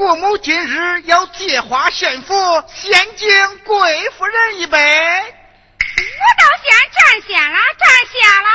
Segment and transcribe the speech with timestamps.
[0.00, 4.78] 国母今日要借花献佛，先敬贵夫人一杯。
[4.78, 8.48] 我倒先占先了，占先了。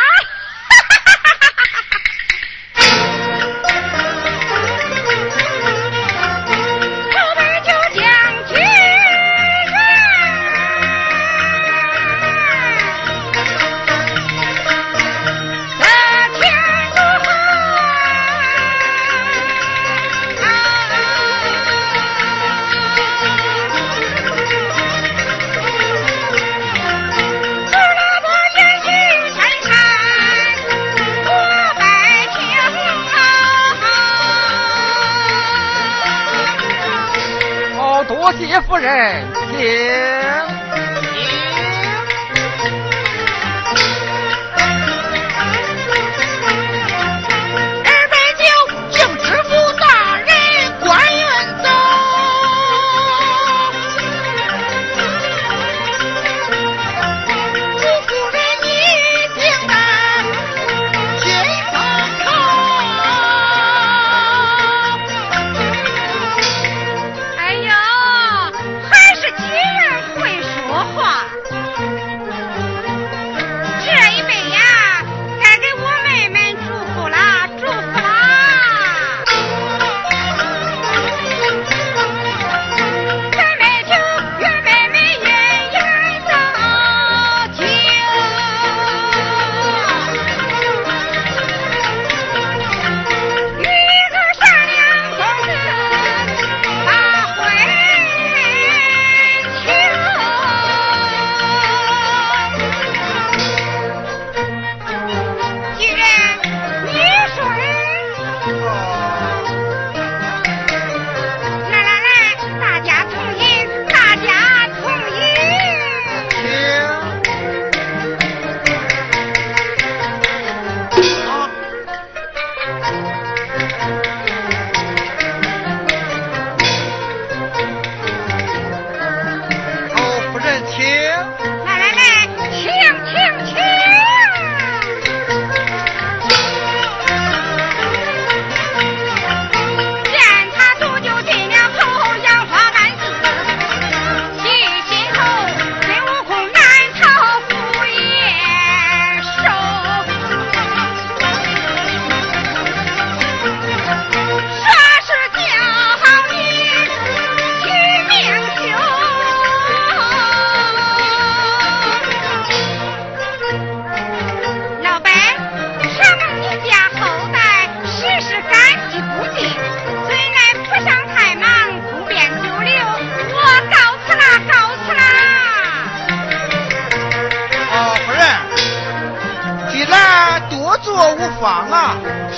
[38.86, 39.26] 诶
[39.58, 40.05] 谢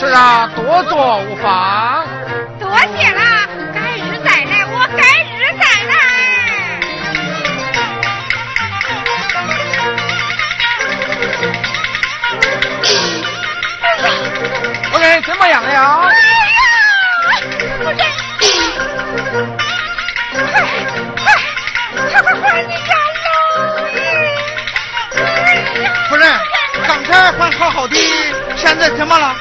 [0.07, 2.07] 是啊多做无妨
[2.57, 3.21] 多谢了
[3.74, 5.04] 改日再来我改
[5.36, 5.92] 日再来
[14.89, 15.68] 夫人怎么样了
[17.77, 18.00] 夫人
[21.75, 22.95] 快快快快你呀！
[26.10, 26.24] 夫人
[26.88, 27.95] 刚才还好好的
[28.56, 29.36] 现在怎么了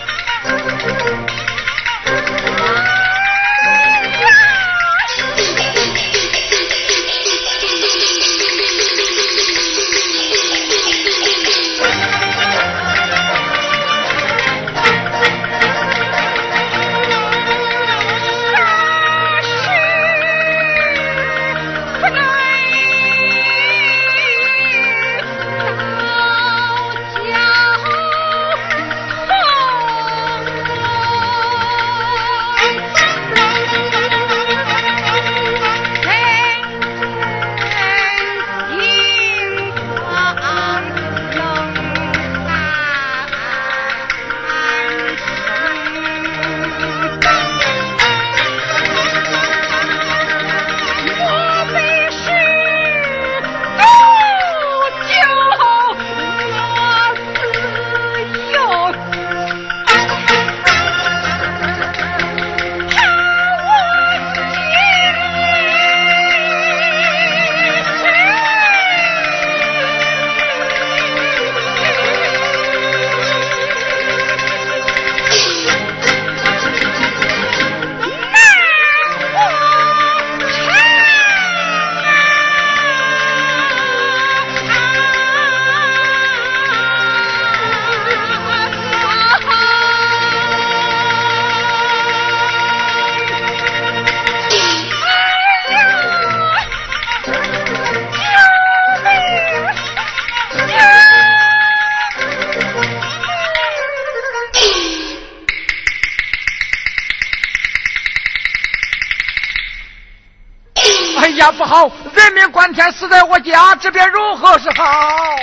[113.86, 115.36] 这便如何是好？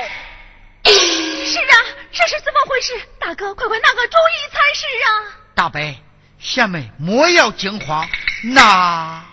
[0.84, 1.76] 是啊，
[2.12, 2.94] 这是怎么回事？
[3.18, 5.08] 大哥，快快拿个主意才是啊！
[5.56, 5.80] 大伯，
[6.40, 8.06] 贤妹莫要惊慌，
[8.54, 9.24] 那。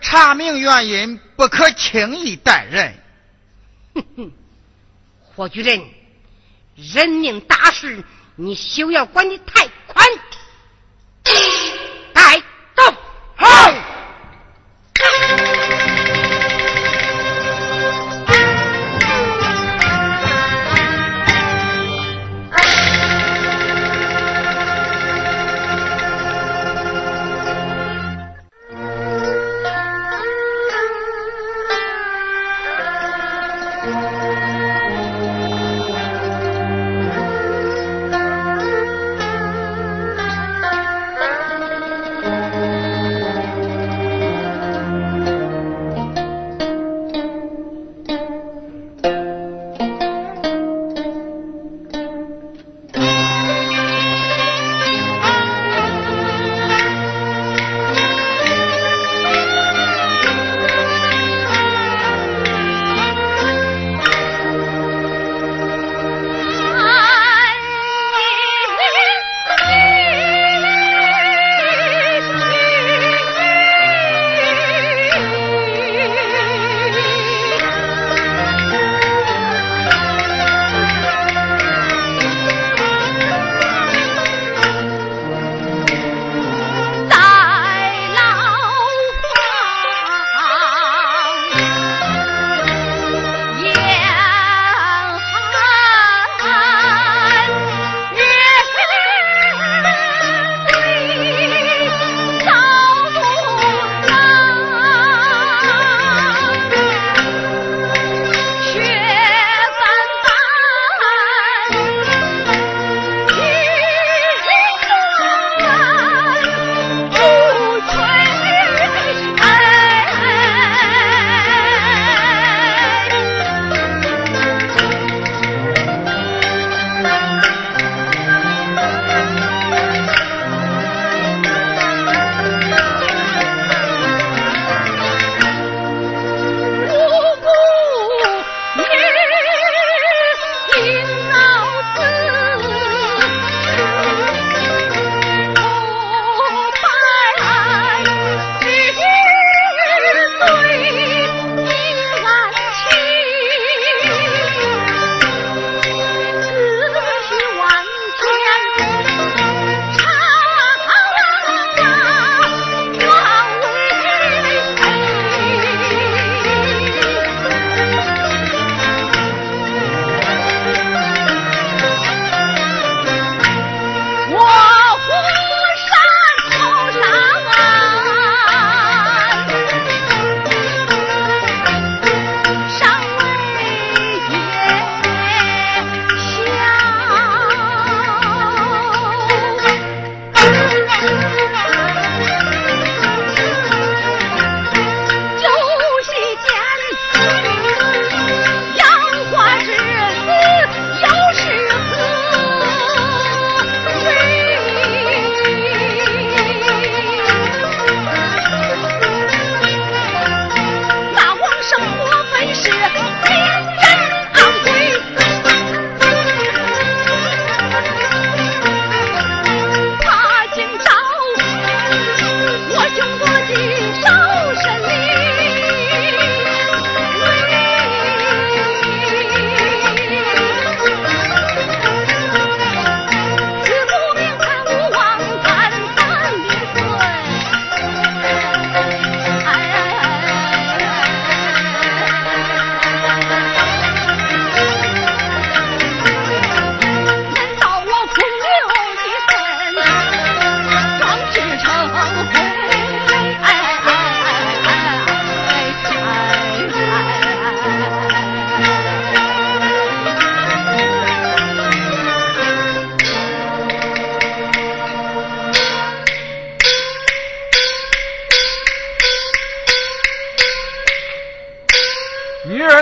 [0.00, 2.94] 查明原因，不可轻易待人。
[3.94, 4.32] 哼哼，
[5.34, 5.82] 霍举人，
[6.74, 8.04] 人命大事，
[8.36, 10.06] 你休要管得太宽。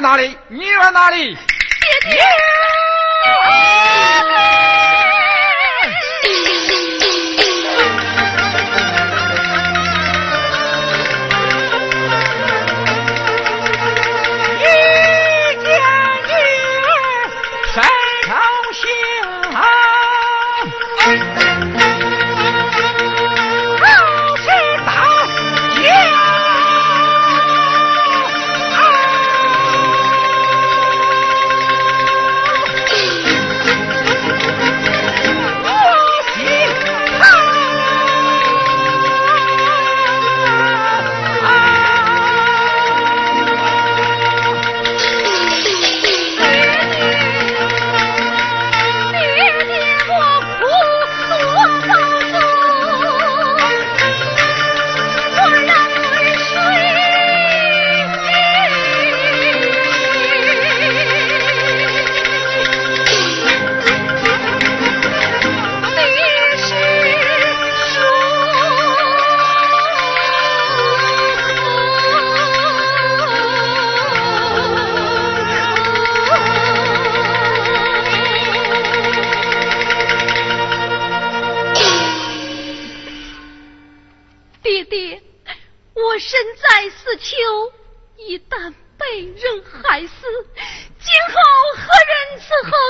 [0.01, 0.37] 哪里？
[0.49, 1.35] 女儿哪里？
[1.35, 2.23] 爹爹。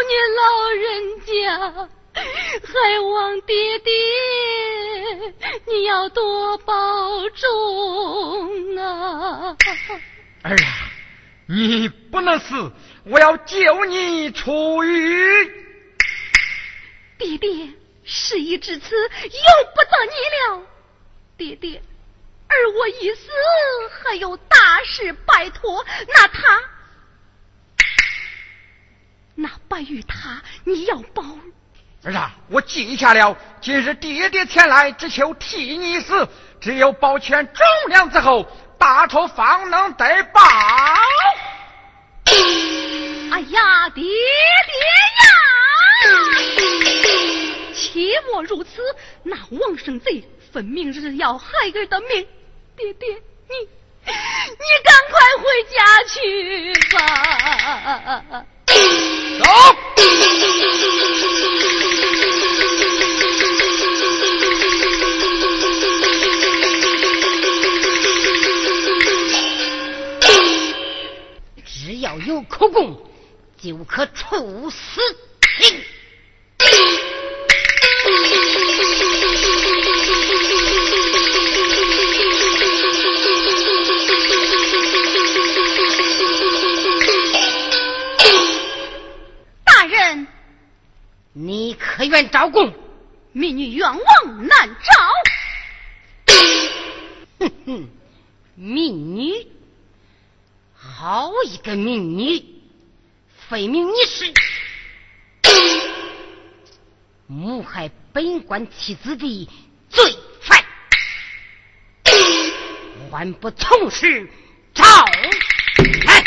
[0.06, 1.88] 你老人家
[2.62, 3.92] 还望爹爹
[5.66, 6.74] 你要多保
[7.30, 9.56] 重啊
[10.42, 10.90] 儿啊
[11.46, 12.72] 你不能死
[13.04, 15.50] 我要救你出狱
[17.18, 17.68] 爹爹
[18.04, 19.40] 事已至此由
[19.74, 20.66] 不得你了。
[21.36, 21.82] 爹爹
[22.46, 23.28] 而我一死
[23.90, 26.62] 还有大事拜托那他
[32.96, 36.28] 下了，今日爹爹前来，只求替你死。
[36.60, 38.46] 只有保全忠良之后，
[38.78, 40.40] 大仇方能得报。
[43.30, 44.10] 哎呀，爹爹
[45.22, 45.26] 呀！
[47.74, 48.00] 切
[48.30, 48.80] 莫如此，
[49.22, 52.26] 那王生贼分明是要害儿的命。
[52.76, 53.68] 爹爹，你
[54.06, 54.12] 你
[54.84, 55.76] 赶快回家
[56.08, 56.98] 去吧。
[58.66, 58.74] 走。
[72.00, 72.96] 要有口供，
[73.60, 75.00] 就可处死
[75.60, 75.82] 你。
[91.38, 92.72] 你可愿招供？
[93.32, 96.34] 民女冤枉难招。
[97.40, 97.88] 哼哼，
[98.54, 99.46] 民女。
[100.72, 102.42] 好一个民女，
[103.50, 104.32] 非命你是
[107.26, 109.48] 谋害本官妻子的
[109.90, 110.64] 罪犯，
[113.10, 114.26] 还不从实
[114.72, 114.84] 招
[116.06, 116.24] 来。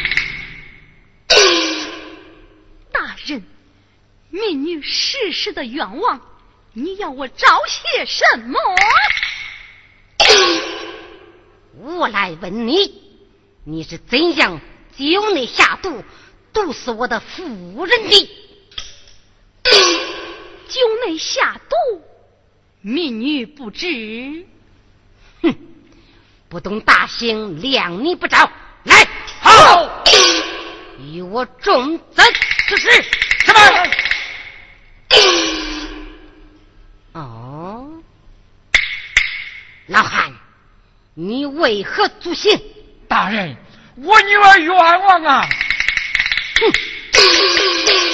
[2.91, 3.43] 大人，
[4.29, 6.21] 民女事事的冤枉，
[6.73, 8.59] 你要我招些什么？
[11.97, 13.03] 我来问你。
[13.63, 14.59] 你是怎样
[14.97, 16.03] 酒内下毒，
[16.53, 18.29] 毒死我的夫人的？
[20.67, 22.01] 酒内下毒，
[22.81, 24.45] 民女不知。
[25.41, 25.55] 哼，
[26.47, 28.51] 不懂大刑，量你不着。
[28.83, 29.07] 来，
[29.41, 30.03] 好，
[31.11, 32.23] 与我重责
[32.67, 32.89] 之事。
[33.45, 33.59] 什么？
[37.13, 38.01] 哦，
[39.87, 40.33] 老汉，
[41.13, 42.59] 你为何诛心？
[43.07, 43.55] 大人，
[43.97, 45.47] 我女儿冤枉啊！
[46.59, 48.08] 哼。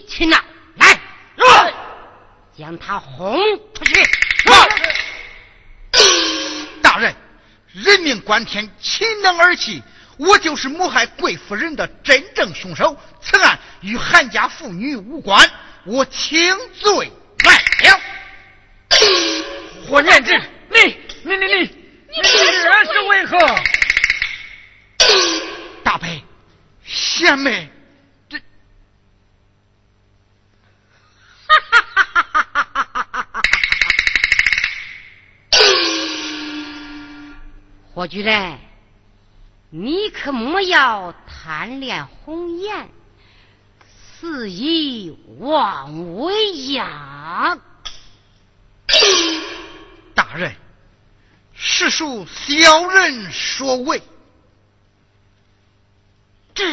[0.00, 0.38] 无理取闹，
[0.76, 0.98] 来，
[2.56, 3.38] 将他轰
[3.74, 4.02] 出去。
[6.82, 7.14] 大人，
[7.72, 9.82] 人命关天，岂能儿戏？
[10.18, 15.50] 我就是谋害贵夫人的真正凶手，此案与韩家妇女无关，
[15.84, 17.10] 我请罪
[17.44, 18.00] 来了。
[19.88, 20.32] 霍念之，
[20.68, 20.78] 你
[21.24, 23.38] 你你你你这是为何？
[25.82, 26.06] 大伯，
[26.84, 27.70] 贤妹，
[38.00, 38.56] 我计嘞，
[39.68, 42.88] 你可莫要贪恋红颜，
[43.92, 47.58] 肆意妄为呀！
[50.14, 50.56] 大人，
[51.52, 54.02] 实属小人所为。
[56.54, 56.64] 这。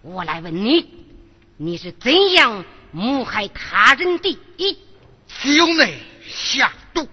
[0.00, 1.04] 我来问你，
[1.58, 4.38] 你是怎样谋害他人的？
[5.28, 6.09] 兄弟。
[6.30, 7.08] 下毒，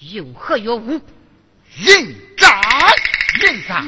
[0.00, 1.00] 有何药物？
[1.78, 2.60] 应斩，
[3.42, 3.84] 应斩，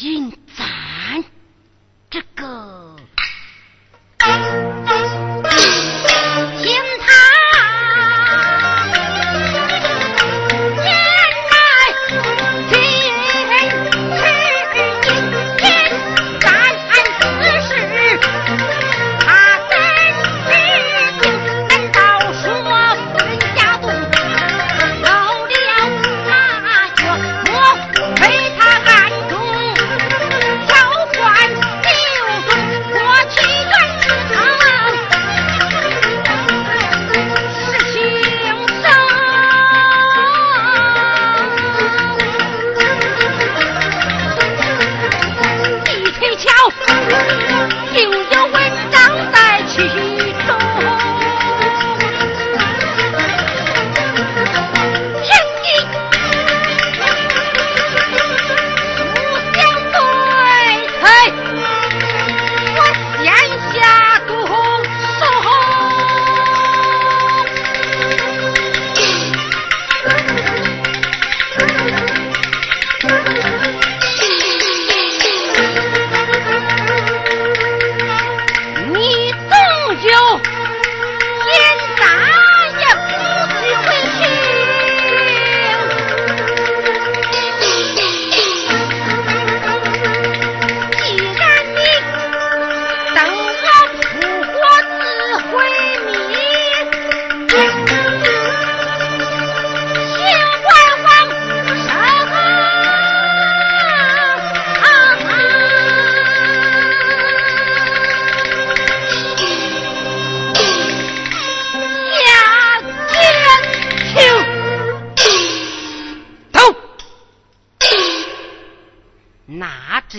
[0.00, 1.24] 应斩，
[2.10, 2.95] 这个。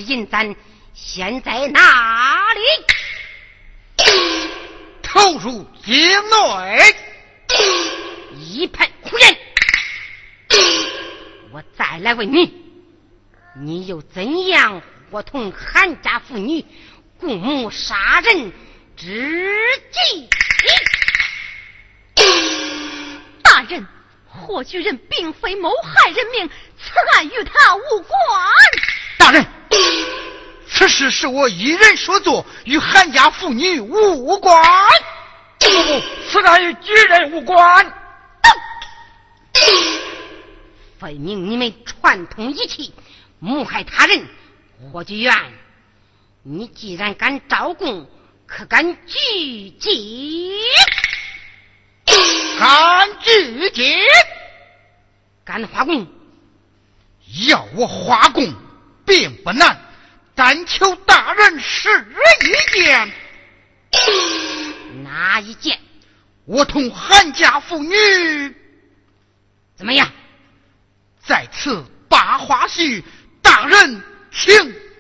[0.08, 0.56] 银簪
[0.94, 2.62] 现在哪里？
[5.04, 6.96] 投入井内。
[8.36, 9.38] 一派胡言！
[11.52, 12.54] 我再来问你，
[13.56, 16.66] 你又怎样伙同韩家妇女
[17.20, 18.52] 共谋杀人
[18.96, 19.56] 之
[19.92, 20.30] 计？
[23.44, 23.86] 大人，
[24.28, 28.10] 霍举人并非谋害人命，此案与他无关。
[29.18, 29.46] 大人。
[30.78, 34.64] 此事是我一人所做，与韩家妇女无关。
[35.58, 37.92] 不不，此案与举人无关。
[41.00, 42.94] 分明你们串通一气，
[43.40, 44.24] 谋害他人。
[44.94, 45.34] 霍举元，
[46.44, 48.08] 你既然敢招供，
[48.46, 49.90] 可敢拒绝？
[52.60, 53.96] 敢拒绝？
[55.44, 56.06] 敢花供？
[57.48, 58.54] 要我花供，
[59.08, 59.87] 并不难。
[60.38, 63.12] 但求大人示意见，
[65.04, 65.80] 哪一件？
[66.46, 68.56] 我同韩家妇女
[69.76, 70.08] 怎么样？
[71.20, 73.04] 在此把花絮，
[73.42, 74.54] 大人请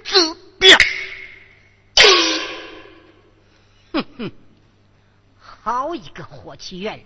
[0.03, 0.75] 自便。
[3.93, 4.31] 哼哼，
[5.39, 6.99] 好一个霍启元，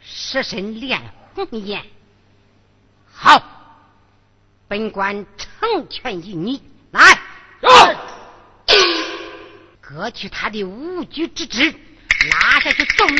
[0.00, 1.00] 舍身恋
[1.36, 1.86] 红颜。
[3.12, 3.40] 好，
[4.66, 7.00] 本官成全于你，来。
[9.92, 11.74] 割去他的无举之职，
[12.30, 13.14] 拿下去重死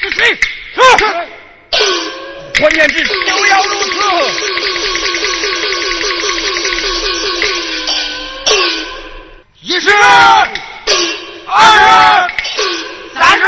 [0.00, 0.38] 之事。
[0.74, 0.80] 是。
[2.58, 3.90] 换言之，就要如此。
[9.60, 9.90] 一十，
[11.46, 12.54] 二十，
[13.18, 13.44] 三十，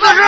[0.00, 0.22] 四十。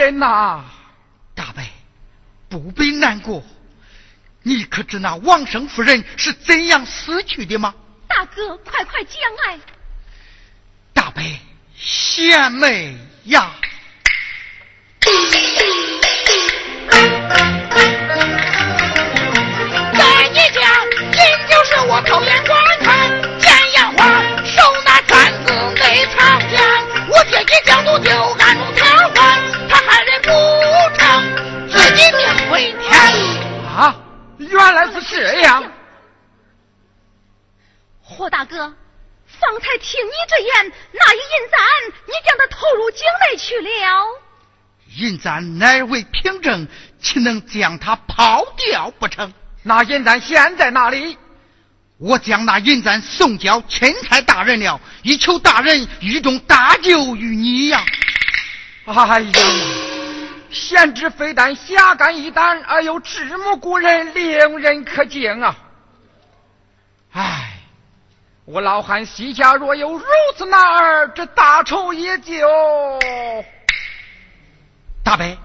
[0.00, 0.64] 不忍呐。
[1.34, 1.62] 大伯，
[2.48, 3.44] 不必难过。
[4.42, 7.74] 你可知那王生夫人是怎样死去的吗？
[8.08, 9.14] 大哥，快快讲
[9.46, 9.60] 来。
[10.94, 11.22] 大伯，
[11.76, 13.52] 贤妹呀。
[34.50, 35.72] 原来是这样。
[38.02, 41.58] 霍大哥，方才听你之言，那一银簪
[42.06, 44.04] 你将它投入井内去了。
[44.96, 46.66] 银簪乃为凭证，
[47.00, 49.32] 岂能将它抛掉不成？
[49.62, 51.16] 那银簪现在哪里？
[51.98, 57.84] 我将那银簪送交钦差大人了，以求大人狱中搭救于你呀！
[58.86, 59.32] 哎呀，
[60.50, 65.56] 贤侄非但侠肝义胆，而又智目过人，令人可敬啊！
[67.12, 67.52] 唉，
[68.44, 70.04] 我老汉膝下若有如
[70.36, 72.48] 此男儿，这大仇也就……
[75.04, 75.38] 大伯，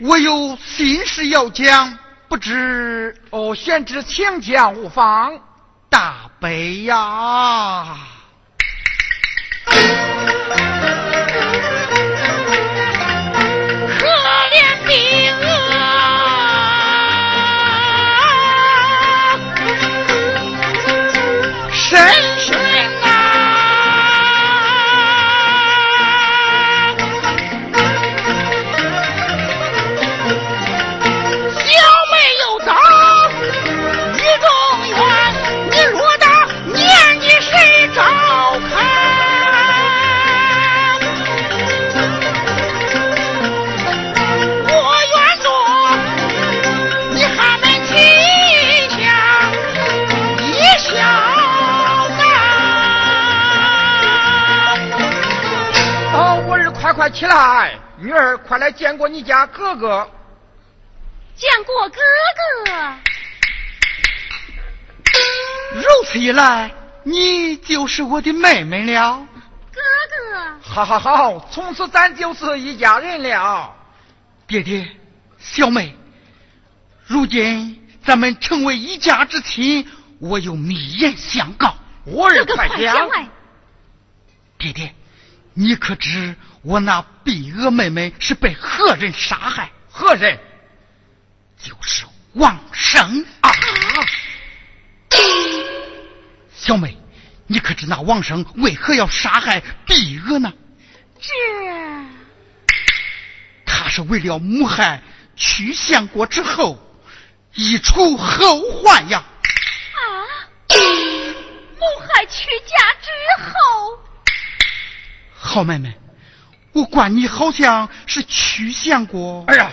[0.00, 5.40] 我有心事要讲，不知哦，贤侄请讲无妨。
[5.88, 6.48] 大伯
[6.84, 7.96] 呀，
[57.08, 60.06] 快起来，女儿，快来见过你家哥哥。
[61.34, 61.98] 见过哥
[62.66, 62.94] 哥。
[65.72, 66.70] 如此一来，
[67.04, 69.26] 你就是我的妹妹了。
[69.72, 70.58] 哥哥。
[70.60, 73.74] 好好好，从此咱就是一家人了。
[74.46, 74.86] 爹爹，
[75.38, 75.96] 小妹，
[77.06, 79.90] 如今咱们成为一家之亲，
[80.20, 81.74] 我有密言相告。
[82.04, 83.08] 我儿快讲。
[84.58, 84.94] 爹爹，
[85.58, 86.36] 你可知？
[86.62, 89.72] 我那碧娥妹妹是被何人杀害？
[89.90, 90.38] 何人？
[91.60, 93.50] 就是王生啊！
[96.54, 96.96] 小妹，
[97.48, 100.52] 你可知那王生为何要杀害碧娥呢？
[101.20, 101.28] 这，
[103.66, 105.02] 他是为了母害
[105.34, 106.78] 曲相国之后，
[107.54, 109.24] 以除后患呀！
[109.96, 109.98] 啊！
[110.68, 112.76] 母害曲家
[115.48, 115.92] 好妹妹。
[116.72, 119.42] 我管你好像是曲相国。
[119.48, 119.72] 哎呀，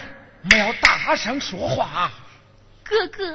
[0.50, 2.10] 不要大声说话。
[2.84, 3.32] 哥哥，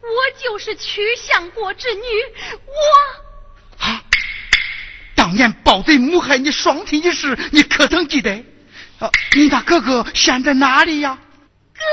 [0.00, 2.00] 我就是曲相国之女。
[2.66, 4.02] 我啊，
[5.14, 8.32] 当年暴贼谋害你双亲一事，你可曾记得？
[8.98, 11.18] 啊，你那哥哥现在哪里呀？
[11.74, 11.84] 哥哥。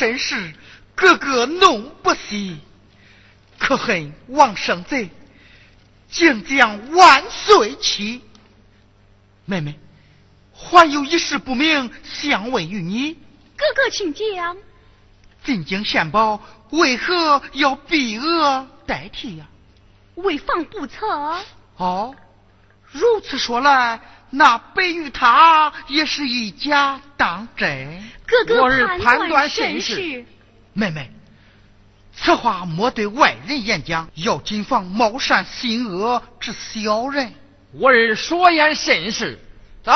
[0.00, 0.54] 身世，
[0.94, 2.58] 哥哥怒不息，
[3.58, 5.10] 可恨王生贼
[6.08, 8.24] 竟将万岁妻。
[9.44, 9.78] 妹妹，
[10.54, 13.12] 还有一事不明，想问于你。
[13.58, 14.56] 哥哥，请讲。
[15.44, 16.40] 进京献宝，
[16.70, 19.46] 为何要避额代替呀？
[20.14, 21.44] 为防不测。
[21.76, 22.14] 哦，
[22.90, 24.00] 如此说来，
[24.30, 28.02] 那白玉他也是一家当真。
[28.26, 28.68] 哥哥
[28.98, 30.24] 判断甚是。
[30.72, 31.10] 妹妹，
[32.14, 37.32] 此话莫对外人言讲，要谨防冒善心恶之小人。
[37.72, 39.38] 我儿说言甚是。
[39.82, 39.92] 走。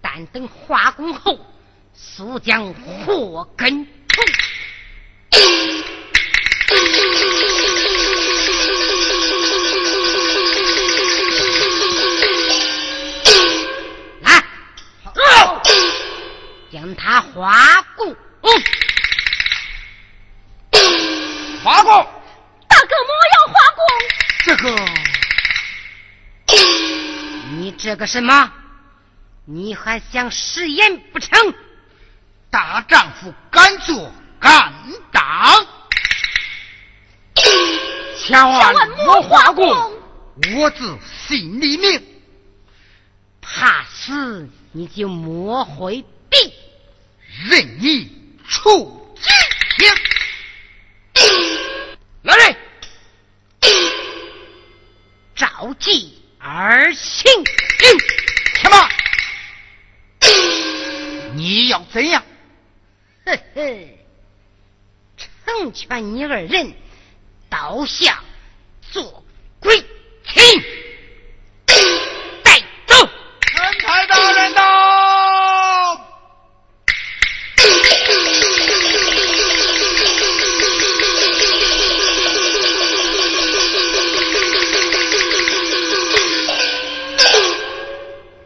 [0.00, 1.38] 但等化工后，
[1.92, 4.22] 速将祸根除。
[14.20, 14.42] 来，
[16.72, 18.16] 将他化工。
[21.64, 21.90] 化工，
[22.68, 23.82] 大哥莫要化工。
[24.44, 24.64] 这个，
[27.56, 28.52] 你这个什么？
[29.46, 31.54] 你还想食言不成？
[32.54, 34.72] 大丈夫敢做敢
[35.10, 35.66] 当。
[38.16, 38.72] 千万
[39.04, 39.66] 莫化工，
[40.54, 40.96] 我自
[41.26, 42.00] 心里明。
[43.42, 46.54] 怕死你就莫回避，
[47.50, 49.88] 任你处刑。
[52.22, 52.56] 来人，
[55.34, 57.32] 召集而行。
[58.62, 58.88] 什么？
[61.34, 62.22] 你要怎样？
[63.24, 63.88] 呵呵，
[65.16, 66.74] 成全你二人，
[67.48, 68.22] 倒下
[68.92, 69.24] 做
[69.60, 69.78] 鬼
[70.26, 70.62] 情。
[72.42, 73.08] 带走。
[73.40, 74.62] 陈太大人到。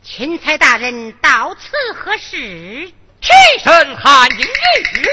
[0.04, 2.92] 钦差大人到此何事？
[3.58, 5.08] 提审韩英玉。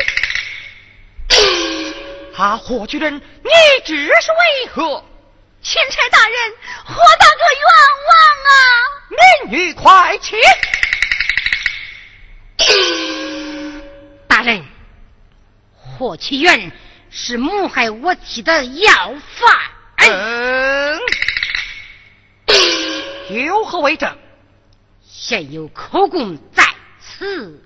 [2.37, 3.49] 啊，霍举人，你
[3.83, 5.03] 这是为何？
[5.63, 6.53] 钦差大人，
[6.85, 7.65] 霍大哥冤
[8.07, 8.13] 枉
[8.45, 8.53] 啊！
[9.09, 10.35] 民女快起。
[14.27, 14.63] 大人，
[15.75, 16.71] 霍启元
[17.09, 19.59] 是谋害我妻的要犯。
[19.97, 21.01] 嗯，
[23.29, 24.15] 有何为证？
[25.09, 26.63] 现有口供在
[26.99, 27.59] 此。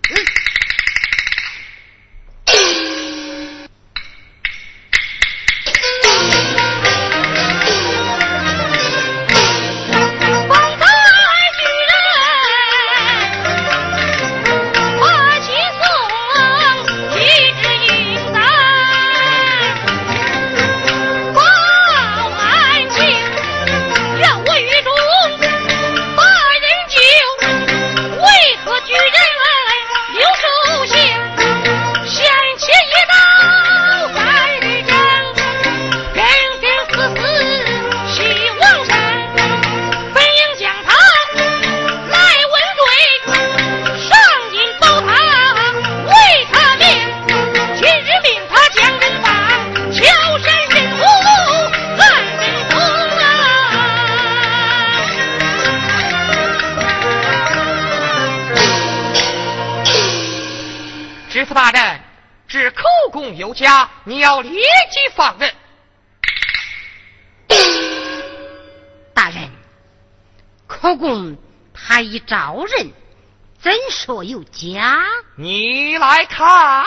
[74.10, 75.05] 怎说有假？
[75.36, 76.84] 你来看，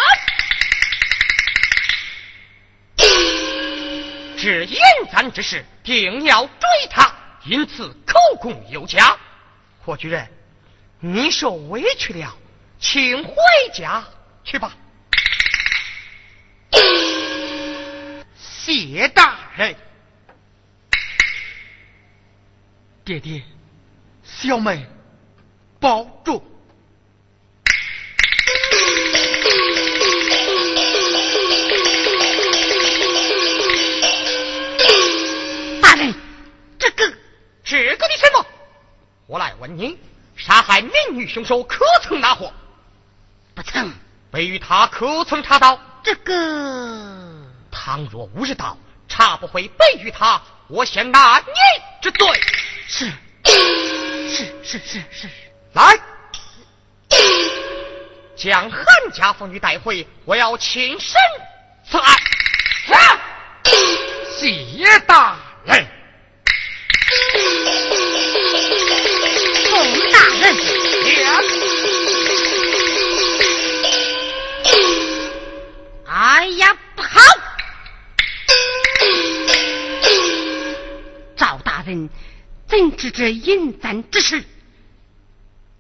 [4.37, 4.77] 这引
[5.09, 7.15] 簪之事定要追他，
[7.45, 9.17] 因此口供有假。
[9.85, 10.29] 霍举人，
[10.99, 12.37] 你受委屈了，
[12.81, 13.35] 请回
[13.73, 14.03] 家
[14.43, 14.77] 去吧。
[18.35, 19.77] 谢大人，
[23.05, 23.45] 爹爹，
[24.25, 24.85] 小妹
[25.79, 26.45] 保重。
[39.33, 39.99] 我来问你，
[40.37, 42.53] 杀害民女凶手可曾拿货？
[43.55, 43.91] 不曾。
[44.31, 45.81] 被与他可曾查到？
[46.03, 46.35] 这个。
[47.71, 48.77] 倘若无日到，
[49.09, 51.47] 查不回背于他，我先拿你
[52.03, 52.29] 之罪。
[52.87, 53.11] 是
[54.29, 55.29] 是是是是，
[55.73, 55.99] 来，
[58.37, 61.15] 将汉家妇女带回，我要亲身
[61.89, 62.15] 此案。
[64.37, 65.87] 谢大人。
[76.07, 77.21] 哎呀，不好！
[81.37, 82.11] 赵大人
[82.69, 84.45] 怎知这引簪之事？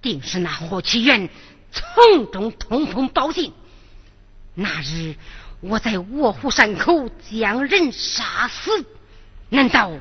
[0.00, 1.28] 定是那霍启元
[1.72, 3.52] 从中通风报信。
[4.54, 5.14] 那日
[5.60, 8.84] 我在卧虎山口将人杀死，
[9.48, 9.92] 难道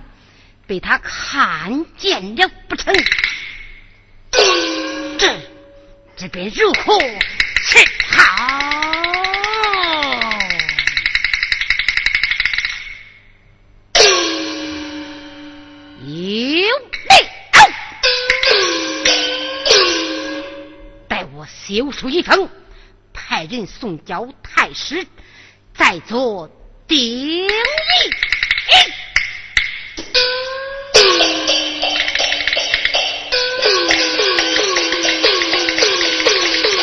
[0.66, 2.94] 被他看见了不成？
[6.22, 8.38] 这边如何是好？
[16.06, 16.78] 有
[17.10, 17.26] 理！
[21.08, 22.48] 待我修书一封，
[23.12, 25.08] 派人送交太师，
[25.74, 26.48] 再做
[26.88, 27.48] 定义。